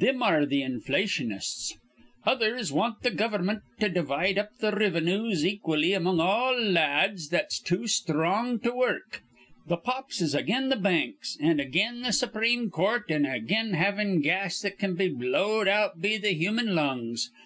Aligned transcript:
Thim 0.00 0.22
are 0.22 0.46
th' 0.46 0.64
inflationists. 0.64 1.74
Others 2.24 2.72
want 2.72 3.02
th' 3.02 3.14
gover'mint 3.18 3.60
to 3.80 3.90
divide 3.90 4.38
up 4.38 4.48
the 4.58 4.70
rivinues 4.70 5.44
equally 5.44 5.92
among 5.92 6.20
all 6.20 6.54
la 6.58 6.80
ads 6.80 7.28
that's 7.28 7.60
too 7.60 7.86
sthrong 7.86 8.58
to 8.62 8.70
wurruk. 8.72 9.20
Th' 9.68 9.84
Pops 9.84 10.22
is 10.22 10.34
again 10.34 10.70
th' 10.70 10.82
banks 10.82 11.36
an' 11.38 11.60
again 11.60 12.00
the 12.00 12.12
supreme 12.14 12.70
court 12.70 13.10
an 13.10 13.26
again 13.26 13.74
havin' 13.74 14.22
gas 14.22 14.58
that 14.62 14.78
can 14.78 14.94
be 14.94 15.08
blowed 15.08 15.68
out 15.68 16.00
be 16.00 16.18
th' 16.18 16.34
human 16.38 16.74
lungs. 16.74 17.30